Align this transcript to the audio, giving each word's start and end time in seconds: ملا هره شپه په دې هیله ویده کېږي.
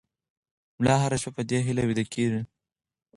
ملا 0.79 0.95
هره 1.03 1.17
شپه 1.23 1.31
په 1.37 1.41
دې 1.49 1.59
هیله 1.67 1.83
ویده 1.85 2.05
کېږي. 2.13 2.41